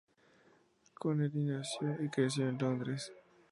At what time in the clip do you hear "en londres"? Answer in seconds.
2.49-3.11